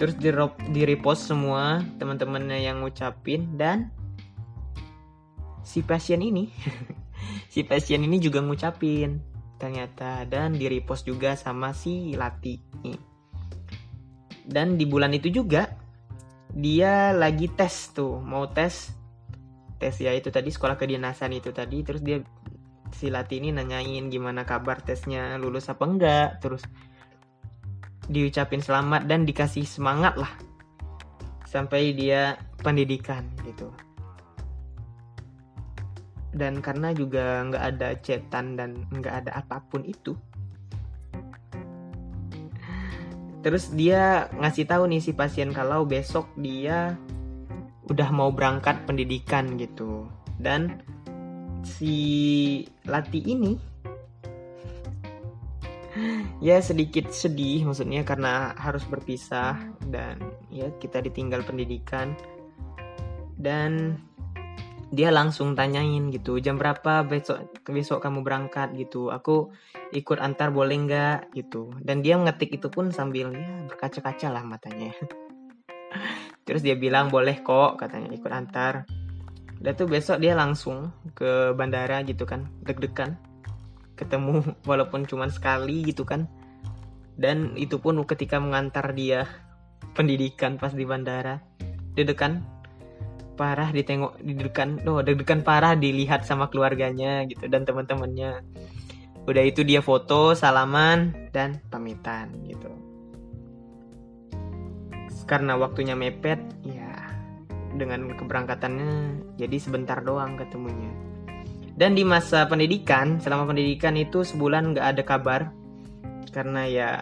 Terus 0.00 0.16
di, 0.16 0.32
di 0.72 0.82
repost 0.88 1.28
semua 1.28 1.84
teman-temannya 2.00 2.64
yang 2.64 2.80
ngucapin 2.80 3.54
dan 3.60 3.92
si 5.60 5.84
pasien 5.84 6.24
ini 6.24 6.48
si 7.52 7.62
pasien 7.62 8.00
ini 8.02 8.18
juga 8.18 8.42
ngucapin 8.42 9.22
ternyata. 9.60 10.26
Dan 10.26 10.58
di 10.58 10.66
repost 10.66 11.06
juga 11.06 11.38
sama 11.38 11.70
si 11.70 12.18
Lati. 12.18 12.58
Dan 14.50 14.74
di 14.74 14.82
bulan 14.82 15.14
itu 15.14 15.30
juga 15.30 15.78
dia 16.50 17.14
lagi 17.14 17.46
tes 17.46 17.94
tuh 17.94 18.18
mau 18.18 18.50
tes 18.50 18.99
tes 19.80 19.96
ya 19.96 20.12
itu 20.12 20.28
tadi 20.28 20.52
sekolah 20.52 20.76
kedinasan 20.76 21.32
itu 21.32 21.50
tadi. 21.50 21.80
Terus 21.80 22.04
dia 22.04 22.20
si 22.92 23.08
Lati 23.08 23.40
ini 23.40 23.50
nanyain 23.50 24.12
gimana 24.12 24.44
kabar 24.44 24.84
tesnya? 24.84 25.40
Lulus 25.40 25.72
apa 25.72 25.88
enggak? 25.88 26.28
Terus 26.44 26.62
diucapin 28.12 28.60
selamat 28.60 29.08
dan 29.08 29.24
dikasih 29.24 29.64
semangat 29.64 30.20
lah. 30.20 30.30
Sampai 31.48 31.96
dia 31.96 32.36
pendidikan 32.60 33.24
gitu. 33.48 33.72
Dan 36.30 36.60
karena 36.60 36.92
juga 36.94 37.42
nggak 37.48 37.64
ada 37.74 37.88
cetan 37.98 38.54
dan 38.54 38.86
nggak 38.92 39.26
ada 39.26 39.40
apa 39.40 39.64
pun 39.66 39.82
itu 39.82 40.14
terus 43.40 43.72
dia 43.72 44.28
ngasih 44.36 44.68
tahu 44.68 44.84
nih 44.88 45.00
si 45.00 45.12
pasien 45.16 45.50
kalau 45.50 45.88
besok 45.88 46.28
dia 46.36 46.96
udah 47.90 48.08
mau 48.14 48.30
berangkat 48.30 48.86
pendidikan 48.86 49.58
gitu. 49.58 50.06
Dan 50.38 50.80
si 51.66 52.64
Lati 52.86 53.20
ini 53.20 53.52
ya 56.46 56.62
sedikit 56.62 57.10
sedih 57.10 57.68
maksudnya 57.68 58.06
karena 58.06 58.56
harus 58.56 58.86
berpisah 58.86 59.58
dan 59.90 60.22
ya 60.48 60.70
kita 60.78 61.02
ditinggal 61.02 61.42
pendidikan. 61.42 62.14
Dan 63.40 63.98
dia 64.90 65.14
langsung 65.14 65.54
tanyain 65.54 66.10
gitu 66.10 66.42
jam 66.42 66.58
berapa 66.58 67.06
besok 67.06 67.50
besok 67.66 67.98
kamu 68.06 68.22
berangkat? 68.22 68.70
gitu. 68.78 69.10
Aku 69.10 69.50
ikut 69.90 70.22
antar 70.22 70.54
boleh 70.54 70.78
nggak? 70.86 71.34
gitu. 71.34 71.74
Dan 71.82 72.06
dia 72.06 72.14
ngetik 72.22 72.54
itu 72.54 72.70
pun 72.70 72.94
sambil 72.94 73.34
ya 73.34 73.66
berkaca-kaca 73.66 74.30
lah 74.30 74.46
matanya 74.46 74.94
terus 76.50 76.66
dia 76.66 76.74
bilang 76.74 77.14
boleh 77.14 77.46
kok 77.46 77.78
katanya 77.78 78.10
ikut 78.10 78.26
antar. 78.26 78.82
Udah 79.62 79.72
tuh 79.78 79.86
besok 79.86 80.18
dia 80.18 80.34
langsung 80.34 80.90
ke 81.14 81.54
bandara 81.54 82.02
gitu 82.02 82.26
kan 82.26 82.50
deg-degan. 82.66 83.14
Ketemu 83.94 84.42
walaupun 84.70 85.06
cuma 85.06 85.30
sekali 85.30 85.86
gitu 85.86 86.02
kan. 86.02 86.26
Dan 87.14 87.54
itu 87.54 87.78
pun 87.78 87.94
ketika 88.02 88.42
mengantar 88.42 88.90
dia 88.98 89.30
pendidikan 89.94 90.58
pas 90.58 90.74
di 90.74 90.82
bandara 90.82 91.38
deg-degan 91.94 92.42
parah 93.38 93.70
ditengok 93.70 94.18
deg-degan 94.18 94.82
oh 94.90 95.06
deg-degan 95.06 95.46
parah 95.46 95.78
dilihat 95.78 96.26
sama 96.26 96.50
keluarganya 96.50 97.30
gitu 97.30 97.46
dan 97.46 97.62
teman-temannya. 97.62 98.42
Udah 99.22 99.44
itu 99.46 99.62
dia 99.62 99.86
foto 99.86 100.34
salaman 100.34 101.30
dan 101.30 101.62
pamitan 101.70 102.34
gitu 102.42 102.89
karena 105.30 105.54
waktunya 105.54 105.94
mepet 105.94 106.42
ya 106.66 106.90
dengan 107.78 108.10
keberangkatannya 108.18 109.22
jadi 109.38 109.56
sebentar 109.62 110.02
doang 110.02 110.34
ketemunya. 110.34 110.90
Dan 111.78 111.94
di 111.94 112.02
masa 112.02 112.50
pendidikan 112.50 113.22
selama 113.22 113.54
pendidikan 113.54 113.94
itu 113.94 114.26
sebulan 114.26 114.74
nggak 114.74 114.86
ada 114.98 115.02
kabar. 115.06 115.40
Karena 116.34 116.66
ya 116.66 116.98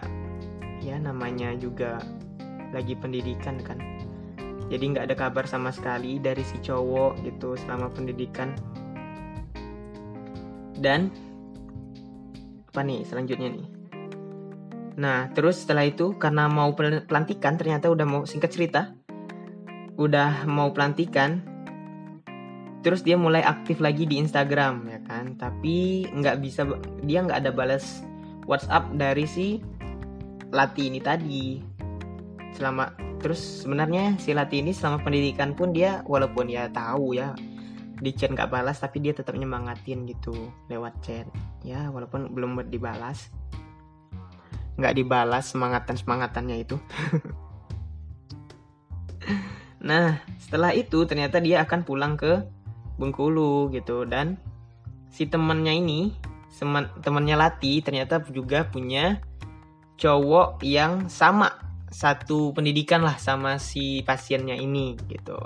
ya 0.85 1.01
namanya 1.01 1.57
juga 1.57 1.97
lagi 2.69 2.93
pendidikan 2.93 3.57
kan. 3.65 3.81
Jadi 4.69 4.93
nggak 4.93 5.09
ada 5.09 5.15
kabar 5.17 5.49
sama 5.49 5.73
sekali 5.73 6.21
dari 6.21 6.45
si 6.45 6.61
cowok 6.61 7.25
gitu 7.25 7.57
selama 7.57 7.89
pendidikan. 7.89 8.53
Dan 10.77 11.09
apa 12.69 12.85
nih 12.85 13.01
selanjutnya 13.01 13.49
nih 13.57 13.78
Nah, 14.99 15.31
terus 15.31 15.63
setelah 15.63 15.87
itu 15.87 16.19
karena 16.19 16.51
mau 16.51 16.75
pelantikan 16.75 17.55
ternyata 17.55 17.87
udah 17.87 18.03
mau 18.03 18.21
singkat 18.27 18.51
cerita, 18.51 18.91
udah 19.95 20.43
mau 20.43 20.75
pelantikan, 20.75 21.39
terus 22.83 22.99
dia 23.07 23.15
mulai 23.15 23.39
aktif 23.39 23.79
lagi 23.79 24.03
di 24.03 24.19
Instagram 24.19 24.91
ya 24.91 24.99
kan, 25.07 25.39
tapi 25.39 26.03
nggak 26.11 26.43
bisa 26.43 26.67
dia 27.07 27.23
nggak 27.23 27.47
ada 27.47 27.51
balas 27.55 28.03
WhatsApp 28.43 28.91
dari 28.99 29.23
si 29.23 29.63
Lati 30.51 30.91
ini 30.91 30.99
tadi. 30.99 31.63
Selama 32.59 32.91
terus 33.23 33.63
sebenarnya 33.63 34.19
si 34.19 34.35
Lati 34.35 34.59
ini 34.59 34.75
selama 34.75 34.99
pendidikan 34.99 35.55
pun 35.55 35.71
dia 35.71 36.03
walaupun 36.03 36.51
ya 36.51 36.67
tahu 36.75 37.15
ya 37.15 37.31
di 37.99 38.11
chat 38.15 38.35
nggak 38.35 38.51
balas 38.51 38.83
tapi 38.83 38.99
dia 38.99 39.15
tetap 39.15 39.31
nyemangatin 39.39 40.03
gitu 40.03 40.35
lewat 40.67 40.91
chat. 40.99 41.23
Ya 41.63 41.87
walaupun 41.87 42.35
belum 42.35 42.67
dibalas 42.67 43.31
nggak 44.79 44.95
dibalas 44.95 45.51
semangatan 45.51 45.99
semangatannya 45.99 46.57
itu. 46.63 46.79
Nah 49.79 50.19
setelah 50.35 50.75
itu 50.75 51.07
ternyata 51.07 51.39
dia 51.39 51.63
akan 51.63 51.87
pulang 51.87 52.19
ke 52.19 52.43
Bengkulu 52.99 53.71
gitu. 53.71 54.03
Dan 54.03 54.35
si 55.07 55.23
temannya 55.23 55.79
ini 55.79 56.11
temannya 56.99 57.39
Lati 57.39 57.79
ternyata 57.79 58.19
juga 58.27 58.67
punya 58.67 59.23
cowok 59.95 60.59
yang 60.67 61.07
sama 61.07 61.55
satu 61.89 62.51
pendidikan 62.51 63.01
lah 63.01 63.15
sama 63.15 63.55
si 63.55 64.03
pasiennya 64.03 64.59
ini 64.59 64.99
gitu. 65.07 65.39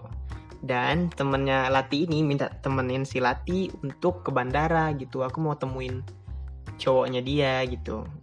Dan 0.66 1.14
temennya 1.14 1.70
Lati 1.70 2.10
ini 2.10 2.26
minta 2.26 2.50
temenin 2.50 3.06
si 3.06 3.22
Lati 3.22 3.70
untuk 3.86 4.26
ke 4.26 4.34
bandara 4.34 4.90
gitu. 4.98 5.22
Aku 5.22 5.46
mau 5.46 5.54
temuin 5.54 6.02
cowoknya 6.82 7.22
dia 7.22 7.62
gitu 7.70 8.23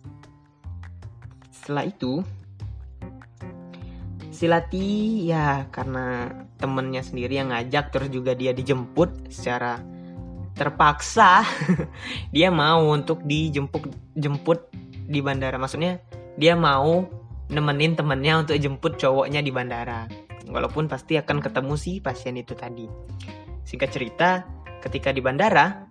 setelah 1.60 1.84
itu 1.84 2.24
si 4.32 4.48
Lati 4.48 5.28
ya 5.28 5.68
karena 5.68 6.32
temennya 6.56 7.04
sendiri 7.04 7.36
yang 7.36 7.52
ngajak 7.52 7.92
terus 7.92 8.08
juga 8.08 8.32
dia 8.32 8.56
dijemput 8.56 9.28
secara 9.28 9.76
terpaksa 10.56 11.44
dia 12.34 12.48
mau 12.48 12.88
untuk 12.88 13.20
dijemput 13.24 14.16
jemput 14.16 14.72
di 15.10 15.20
bandara. 15.20 15.60
Maksudnya 15.60 16.00
dia 16.40 16.54
mau 16.54 17.04
nemenin 17.50 17.98
temennya 17.98 18.46
untuk 18.46 18.56
jemput 18.56 18.96
cowoknya 18.96 19.42
di 19.42 19.50
bandara. 19.50 20.06
Walaupun 20.46 20.86
pasti 20.86 21.18
akan 21.18 21.42
ketemu 21.42 21.74
si 21.76 21.98
pasien 21.98 22.38
itu 22.38 22.54
tadi. 22.54 22.86
Singkat 23.66 23.90
cerita 23.90 24.30
ketika 24.80 25.12
di 25.12 25.20
bandara 25.20 25.84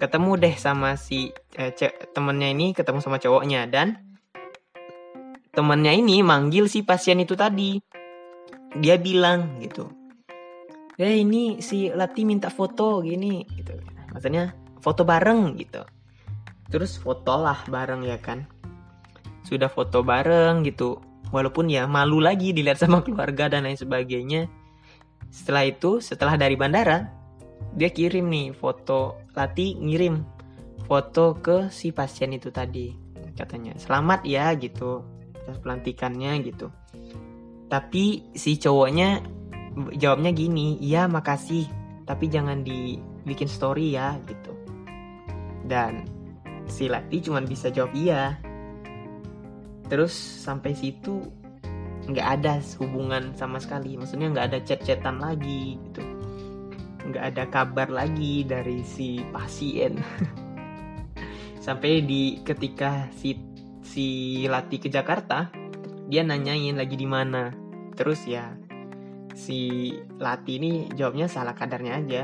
ketemu 0.00 0.34
deh 0.34 0.54
sama 0.58 0.98
si 0.98 1.30
eh, 1.54 1.70
temennya 2.14 2.48
ini 2.50 2.72
ketemu 2.72 3.00
sama 3.02 3.18
cowoknya. 3.18 3.66
Dan 3.66 4.11
temannya 5.52 5.92
ini 6.00 6.24
manggil 6.24 6.66
si 6.66 6.80
pasien 6.80 7.20
itu 7.20 7.36
tadi. 7.36 7.76
Dia 8.72 8.96
bilang 8.96 9.60
gitu. 9.60 9.88
Eh 10.96 11.20
ini 11.20 11.60
si 11.60 11.92
Lati 11.92 12.24
minta 12.24 12.48
foto 12.48 13.04
gini 13.04 13.44
gitu. 13.52 13.76
Maksudnya 14.12 14.56
foto 14.80 15.04
bareng 15.04 15.56
gitu. 15.60 15.84
Terus 16.72 16.96
foto 16.96 17.36
lah 17.36 17.60
bareng 17.68 18.00
ya 18.08 18.16
kan. 18.16 18.48
Sudah 19.44 19.68
foto 19.68 20.00
bareng 20.00 20.64
gitu. 20.64 20.96
Walaupun 21.32 21.68
ya 21.68 21.84
malu 21.84 22.20
lagi 22.20 22.52
dilihat 22.56 22.80
sama 22.80 23.04
keluarga 23.04 23.52
dan 23.52 23.68
lain 23.68 23.76
sebagainya. 23.76 24.48
Setelah 25.32 25.64
itu, 25.64 26.00
setelah 26.00 26.36
dari 26.36 26.60
bandara, 26.60 27.08
dia 27.72 27.88
kirim 27.88 28.28
nih 28.28 28.52
foto 28.52 29.16
Lati 29.32 29.80
ngirim 29.80 30.20
foto 30.84 31.40
ke 31.40 31.72
si 31.72 31.88
pasien 31.88 32.36
itu 32.36 32.52
tadi 32.52 32.92
katanya 33.32 33.72
selamat 33.80 34.28
ya 34.28 34.52
gitu 34.60 35.00
atas 35.42 35.58
pelantikannya 35.58 36.32
gitu. 36.46 36.70
Tapi 37.66 38.34
si 38.36 38.56
cowoknya 38.56 39.22
jawabnya 39.96 40.30
gini 40.36 40.76
iya 40.84 41.08
makasih 41.08 41.64
tapi 42.04 42.28
jangan 42.28 42.62
dibikin 42.62 43.48
story 43.48 43.96
ya 43.96 44.18
gitu. 44.26 44.52
Dan 45.66 46.04
si 46.68 46.86
Lati 46.86 47.22
cuma 47.22 47.42
bisa 47.42 47.72
jawab 47.72 47.94
iya. 47.96 48.38
Terus 49.88 50.14
sampai 50.14 50.72
situ 50.76 51.20
nggak 52.02 52.28
ada 52.42 52.58
hubungan 52.82 53.30
sama 53.38 53.62
sekali 53.62 53.94
maksudnya 53.94 54.34
nggak 54.34 54.46
ada 54.52 54.58
chat-chatan 54.62 55.22
lagi 55.22 55.78
gitu. 55.78 56.02
Nggak 57.02 57.24
ada 57.34 57.44
kabar 57.50 57.88
lagi 57.90 58.46
dari 58.46 58.82
si 58.86 59.22
pasien. 59.34 59.98
Sampai 61.62 62.02
di 62.02 62.42
ketika 62.42 63.06
si 63.14 63.38
si 63.82 64.42
Lati 64.46 64.78
ke 64.78 64.88
Jakarta 64.88 65.50
dia 66.06 66.22
nanyain 66.22 66.78
lagi 66.78 66.94
di 66.94 67.08
mana. 67.08 67.50
Terus 67.96 68.24
ya 68.24 68.52
si 69.32 69.92
Lati 70.20 70.60
ini 70.60 70.88
jawabnya 70.92 71.26
salah 71.28 71.56
kadarnya 71.56 71.92
aja. 71.98 72.22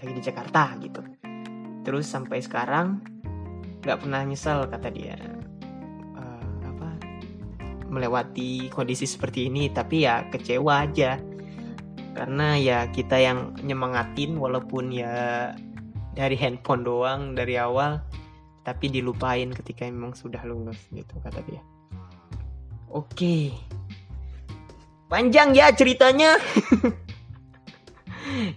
Lagi 0.00 0.12
di 0.16 0.22
Jakarta 0.22 0.74
gitu. 0.80 1.02
Terus 1.84 2.08
sampai 2.08 2.38
sekarang 2.38 3.02
nggak 3.82 3.98
pernah 4.00 4.22
nyesel 4.24 4.70
kata 4.70 4.88
dia. 4.94 5.18
Uh, 6.16 6.46
apa 6.70 6.88
melewati 7.90 8.70
kondisi 8.70 9.10
seperti 9.10 9.50
ini 9.50 9.66
tapi 9.74 10.06
ya 10.06 10.26
kecewa 10.30 10.86
aja. 10.88 11.18
Karena 12.10 12.58
ya 12.58 12.86
kita 12.90 13.16
yang 13.18 13.58
nyemangatin 13.62 14.38
walaupun 14.38 14.94
ya 14.94 15.50
dari 16.14 16.34
handphone 16.38 16.82
doang 16.82 17.34
dari 17.38 17.54
awal 17.58 18.02
tapi 18.60 18.92
dilupain 18.92 19.48
ketika 19.56 19.88
memang 19.88 20.12
sudah 20.12 20.44
lulus 20.44 20.76
gitu 20.92 21.16
kata 21.24 21.40
dia. 21.48 21.62
Oke. 22.90 23.54
Panjang 25.10 25.56
ya 25.56 25.74
ceritanya. 25.74 26.38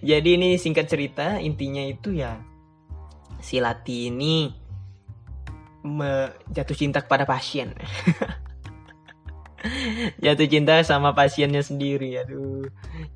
Jadi 0.08 0.38
ini 0.38 0.54
singkat 0.54 0.86
cerita, 0.86 1.42
intinya 1.42 1.82
itu 1.82 2.14
ya 2.14 2.38
si 3.42 3.58
Lati 3.58 4.08
ini 4.08 4.48
jatuh 6.48 6.76
cinta 6.76 7.02
kepada 7.02 7.26
pasien. 7.26 7.74
jatuh 10.24 10.48
cinta 10.48 10.80
sama 10.84 11.16
pasiennya 11.16 11.64
sendiri 11.64 12.20
aduh 12.20 12.68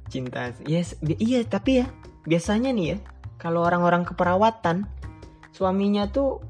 cinta 0.09 0.53
yes 0.65 0.97
iya 1.05 1.45
tapi 1.45 1.85
ya 1.85 1.87
biasanya 2.25 2.73
nih 2.73 2.97
ya 2.97 2.99
kalau 3.37 3.65
orang-orang 3.65 4.09
keperawatan 4.09 4.89
suaminya 5.53 6.09
tuh 6.09 6.41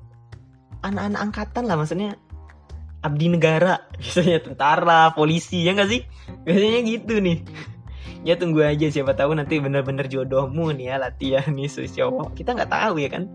anak-anak 0.83 1.21
angkatan 1.21 1.65
lah 1.67 1.77
maksudnya. 1.79 2.17
Abdi 2.99 3.31
negara 3.31 3.87
biasanya 4.01 4.43
tentara 4.43 5.03
polisi 5.15 5.63
ya 5.63 5.75
nggak 5.75 5.91
sih? 5.91 6.03
Biasanya 6.47 6.81
gitu 6.87 7.15
nih. 7.23 7.39
Ya 8.27 8.35
tunggu 8.35 8.67
aja 8.67 8.91
siapa 8.91 9.15
tahu 9.15 9.39
nanti 9.39 9.63
bener-bener 9.63 10.11
jodohmu 10.11 10.75
nih 10.75 10.91
ya 10.91 10.97
latihan 10.99 11.55
nih 11.55 11.71
si 11.71 11.87
kita 12.35 12.51
nggak 12.51 12.67
tahu 12.67 12.99
ya 12.99 13.15
kan? 13.15 13.31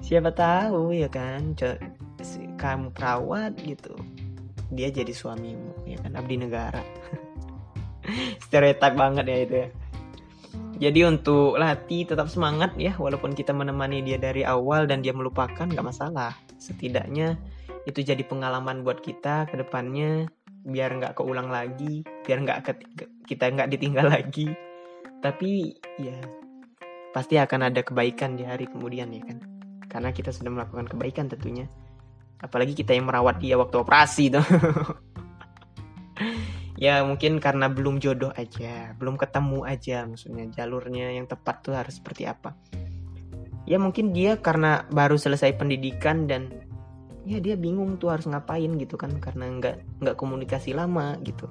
Siapa 0.00 0.32
tahu 0.32 0.96
ya 0.96 1.04
kan? 1.12 1.52
Kamu 2.56 2.96
perawat 2.96 3.60
gitu. 3.60 3.92
Dia 4.72 4.88
jadi 4.88 5.12
suamimu 5.12 5.84
ya 5.84 6.00
kan? 6.00 6.16
Abdi 6.16 6.36
negara. 6.40 6.80
Stereotip 8.48 8.96
banget 8.96 9.24
ya 9.28 9.36
itu 9.44 9.54
ya. 9.54 9.68
Jadi 10.76 11.00
untuk 11.08 11.56
Lati 11.56 12.04
tetap 12.04 12.28
semangat 12.28 12.76
ya 12.80 12.92
walaupun 12.96 13.32
kita 13.32 13.52
menemani 13.52 14.04
dia 14.04 14.20
dari 14.20 14.44
awal 14.44 14.84
dan 14.88 15.00
dia 15.00 15.12
melupakan 15.12 15.64
nggak 15.64 15.86
masalah. 15.86 16.36
Setidaknya 16.56 17.36
itu 17.86 18.02
jadi 18.02 18.20
pengalaman 18.26 18.82
buat 18.82 19.00
kita 19.00 19.46
ke 19.46 19.60
depannya 19.60 20.26
biar 20.66 20.98
nggak 20.98 21.14
keulang 21.14 21.46
lagi, 21.48 22.02
biar 22.26 22.42
nggak 22.42 22.58
kita 23.30 23.44
nggak 23.52 23.70
ditinggal 23.70 24.06
lagi. 24.16 24.50
Tapi 25.22 25.74
ya 26.02 26.18
pasti 27.14 27.40
akan 27.40 27.72
ada 27.72 27.80
kebaikan 27.80 28.36
di 28.36 28.44
hari 28.44 28.66
kemudian 28.68 29.12
ya 29.14 29.22
kan. 29.24 29.38
Karena 29.86 30.10
kita 30.12 30.34
sudah 30.34 30.52
melakukan 30.52 30.90
kebaikan 30.90 31.30
tentunya. 31.30 31.70
Apalagi 32.42 32.76
kita 32.76 32.92
yang 32.92 33.08
merawat 33.08 33.40
dia 33.40 33.56
waktu 33.56 33.80
operasi 33.80 34.28
tuh. 34.28 34.44
ya 36.76 37.00
mungkin 37.08 37.40
karena 37.40 37.72
belum 37.72 37.98
jodoh 37.98 38.32
aja 38.36 38.92
belum 39.00 39.16
ketemu 39.16 39.64
aja 39.64 40.04
maksudnya 40.04 40.44
jalurnya 40.52 41.16
yang 41.16 41.24
tepat 41.24 41.64
tuh 41.64 41.72
harus 41.72 41.96
seperti 41.96 42.28
apa 42.28 42.52
ya 43.66 43.76
mungkin 43.82 44.14
dia 44.14 44.38
karena 44.38 44.86
baru 44.94 45.18
selesai 45.18 45.58
pendidikan 45.58 46.30
dan 46.30 46.54
ya 47.26 47.42
dia 47.42 47.58
bingung 47.58 47.98
tuh 47.98 48.14
harus 48.14 48.30
ngapain 48.30 48.70
gitu 48.78 48.94
kan 48.94 49.10
karena 49.18 49.50
nggak 49.50 49.76
nggak 50.00 50.16
komunikasi 50.16 50.72
lama 50.72 51.18
gitu. 51.26 51.50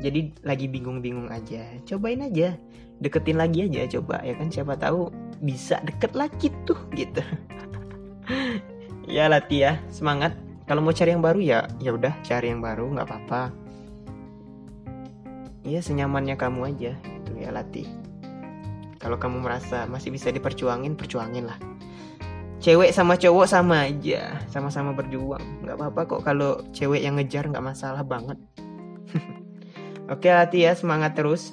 Jadi 0.00 0.32
lagi 0.44 0.68
bingung-bingung 0.68 1.32
aja. 1.32 1.64
Cobain 1.84 2.20
aja. 2.24 2.56
Deketin 3.00 3.36
lagi 3.36 3.68
aja 3.68 4.00
coba 4.00 4.24
ya 4.24 4.36
kan? 4.36 4.48
Siapa 4.48 4.76
tahu 4.76 5.12
bisa 5.44 5.80
deket 5.84 6.16
lagi 6.16 6.48
tuh 6.64 6.80
gitu. 6.96 7.20
Ya 9.06 9.30
latih 9.30 9.62
ya. 9.62 9.72
Semangat. 9.86 10.34
Kalau 10.66 10.82
mau 10.82 10.90
cari 10.90 11.14
yang 11.14 11.22
baru 11.22 11.38
ya 11.38 11.70
ya 11.78 11.94
udah 11.94 12.10
cari 12.26 12.50
yang 12.50 12.58
baru 12.58 12.90
nggak 12.90 13.06
apa-apa. 13.06 13.54
Ya 15.62 15.78
senyamannya 15.78 16.34
kamu 16.34 16.74
aja. 16.74 16.92
Itu 17.22 17.38
ya 17.38 17.54
latih 17.54 17.86
kalau 18.96 19.20
kamu 19.20 19.44
merasa 19.44 19.84
masih 19.88 20.12
bisa 20.12 20.32
diperjuangin 20.32 20.96
perjuangin 20.96 21.48
lah. 21.48 21.58
Cewek 22.56 22.90
sama 22.90 23.20
cowok 23.20 23.46
sama 23.46 23.84
aja 23.84 24.40
sama-sama 24.48 24.96
berjuang. 24.96 25.44
Nggak 25.62 25.76
apa-apa 25.76 26.00
kok 26.08 26.22
kalau 26.24 26.58
cewek 26.72 27.04
yang 27.04 27.20
ngejar 27.20 27.46
nggak 27.46 27.62
masalah 27.62 28.02
banget. 28.02 28.40
Oke 30.12 30.32
latih 30.32 30.66
ya 30.66 30.72
semangat 30.72 31.14
terus. 31.14 31.52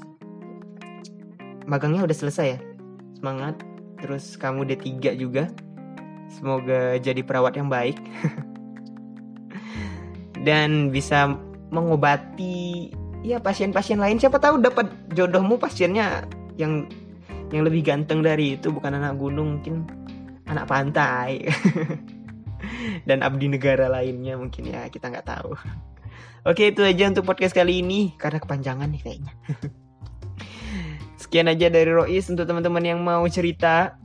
Magangnya 1.67 2.07
udah 2.07 2.17
selesai 2.17 2.47
ya? 2.55 2.59
Semangat. 3.19 3.59
Terus 3.99 4.35
kamu 4.39 4.67
D3 4.67 5.15
juga. 5.15 5.51
Semoga 6.31 6.97
jadi 6.97 7.21
perawat 7.23 7.59
yang 7.59 7.67
baik. 7.67 7.99
Dan 10.47 10.91
bisa 10.91 11.39
mengobati 11.71 12.91
ya 13.23 13.39
pasien-pasien 13.39 13.97
lain. 13.97 14.19
Siapa 14.19 14.37
tahu 14.37 14.59
dapat 14.59 14.91
jodohmu 15.15 15.55
pasiennya 15.55 16.27
yang 16.59 16.85
yang 17.53 17.63
lebih 17.63 17.85
ganteng 17.85 18.25
dari 18.25 18.57
itu 18.57 18.73
bukan 18.73 18.97
anak 18.97 19.15
gunung 19.21 19.61
mungkin 19.61 19.85
anak 20.49 20.65
pantai. 20.65 21.45
Dan 23.07 23.21
abdi 23.21 23.51
negara 23.51 23.91
lainnya 23.91 24.33
mungkin 24.39 24.73
ya 24.73 24.89
kita 24.89 25.13
nggak 25.13 25.27
tahu. 25.27 25.53
Oke 26.43 26.73
itu 26.73 26.81
aja 26.81 27.07
untuk 27.07 27.29
podcast 27.29 27.53
kali 27.53 27.85
ini. 27.85 28.17
Karena 28.17 28.41
kepanjangan 28.41 28.89
nih 28.89 29.01
kayaknya. 29.05 29.33
Sekian 31.21 31.47
aja 31.47 31.69
dari 31.69 31.93
Rois 31.93 32.25
untuk 32.27 32.49
teman-teman 32.49 32.83
yang 32.83 32.99
mau 32.99 33.23
cerita 33.29 33.95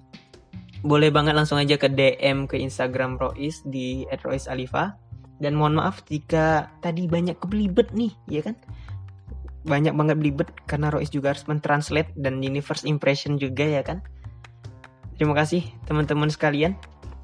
boleh 0.87 1.11
banget 1.11 1.35
langsung 1.35 1.59
aja 1.59 1.75
ke 1.75 1.91
DM 1.91 2.47
ke 2.47 2.55
Instagram 2.61 3.19
Rois 3.19 3.67
di 3.67 4.07
@roisalifa 4.23 4.95
dan 5.43 5.59
mohon 5.59 5.79
maaf 5.79 6.07
jika 6.07 6.71
tadi 6.79 7.11
banyak 7.11 7.39
kebelibet 7.39 7.91
nih 7.95 8.15
ya 8.31 8.43
kan 8.47 8.55
banyak 9.69 9.93
banget 9.93 10.17
belibet 10.17 10.49
karena 10.65 10.89
Rois 10.89 11.13
juga 11.13 11.37
harus 11.37 11.45
mentranslate 11.45 12.17
dan 12.17 12.41
ini 12.41 12.65
first 12.65 12.89
impression 12.89 13.37
juga 13.37 13.69
ya 13.69 13.85
kan? 13.85 14.01
Terima 15.21 15.37
kasih 15.37 15.69
teman-teman 15.85 16.33
sekalian. 16.33 16.73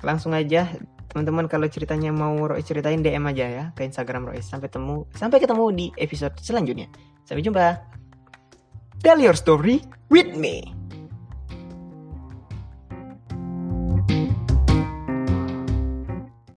Langsung 0.04 0.37
aja 0.37 0.68
teman-teman 1.09 1.48
kalau 1.48 1.64
ceritanya 1.70 2.12
mau 2.12 2.37
Rois 2.44 2.66
ceritain 2.66 3.00
DM 3.00 3.24
aja 3.30 3.46
ya 3.48 3.64
ke 3.72 3.88
Instagram 3.88 4.28
Rois 4.28 4.44
sampai 4.44 4.68
temu 4.68 5.09
sampai 5.16 5.40
ketemu 5.40 5.64
di 5.72 5.87
episode 5.96 6.37
selanjutnya. 6.44 6.92
Sampai 7.24 7.40
jumpa. 7.40 7.80
Tell 9.00 9.20
your 9.20 9.37
story 9.37 9.80
with 10.12 10.37
me 10.37 10.73